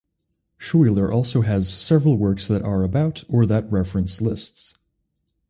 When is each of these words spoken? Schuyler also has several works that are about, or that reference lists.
Schuyler 0.57 1.11
also 1.11 1.41
has 1.41 1.71
several 1.71 2.17
works 2.17 2.47
that 2.47 2.63
are 2.63 2.81
about, 2.81 3.23
or 3.29 3.45
that 3.45 3.71
reference 3.71 4.19
lists. 4.19 4.73